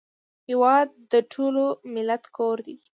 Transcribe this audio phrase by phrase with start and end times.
[0.49, 1.55] هېواد د ټول
[1.93, 2.75] ملت کور دی